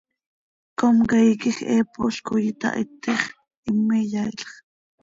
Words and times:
Comcaii 0.79 1.39
quij 1.41 1.57
heepol 1.69 2.15
coi 2.25 2.43
itahitix, 2.51 3.19
him 3.63 3.87
iyaailx. 3.99 4.47